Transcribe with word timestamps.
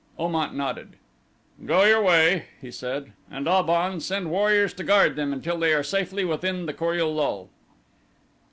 Om 0.17 0.33
at 0.33 0.55
nodded. 0.55 0.95
"Go 1.63 1.83
your 1.83 2.01
way," 2.01 2.45
he 2.59 2.71
said, 2.71 3.13
"and 3.29 3.47
Ab 3.47 3.69
on, 3.69 3.99
send 3.99 4.31
warriors 4.31 4.73
to 4.73 4.83
guard 4.83 5.15
them 5.15 5.31
until 5.31 5.59
they 5.59 5.73
are 5.75 5.83
safely 5.83 6.25
within 6.25 6.65
the 6.65 6.73
Kor 6.73 6.95
ul 6.97 7.13
lul. 7.13 7.49